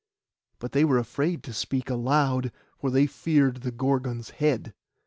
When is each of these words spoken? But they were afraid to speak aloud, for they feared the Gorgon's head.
But 0.57 0.71
they 0.71 0.83
were 0.83 0.97
afraid 0.97 1.43
to 1.43 1.53
speak 1.53 1.87
aloud, 1.91 2.51
for 2.79 2.89
they 2.89 3.05
feared 3.05 3.57
the 3.57 3.71
Gorgon's 3.71 4.31
head. 4.31 4.73